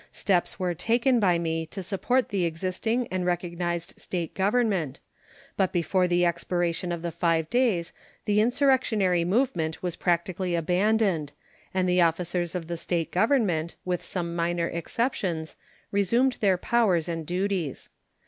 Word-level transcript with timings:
Steps 0.11 0.57
were 0.59 0.73
taken 0.73 1.19
by 1.19 1.37
me 1.37 1.67
to 1.67 1.83
support 1.83 2.29
the 2.29 2.43
existing 2.43 3.07
and 3.11 3.23
recognized 3.23 3.93
State 3.99 4.33
government, 4.33 4.99
but 5.57 5.71
before 5.71 6.07
the 6.07 6.25
expiration 6.25 6.91
of 6.91 7.03
the 7.03 7.11
five 7.11 7.47
days 7.51 7.93
the 8.25 8.41
insurrectionary 8.41 9.23
movement 9.23 9.83
was 9.83 9.95
practically 9.95 10.55
abandoned, 10.55 11.33
and 11.71 11.87
the 11.87 12.01
officers 12.01 12.55
of 12.55 12.65
the 12.67 12.77
State 12.77 13.11
government, 13.11 13.75
with 13.85 14.01
some 14.01 14.35
minor 14.35 14.69
exceptions, 14.69 15.55
resumed 15.91 16.37
their 16.39 16.57
powers 16.57 17.07
and 17.07 17.27
duties. 17.27 17.89